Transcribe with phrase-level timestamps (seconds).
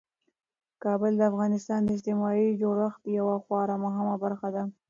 [0.83, 4.63] کابل د افغانستان د اجتماعي جوړښت یوه خورا مهمه برخه ده.